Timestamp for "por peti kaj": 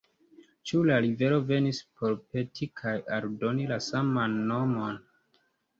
1.99-2.97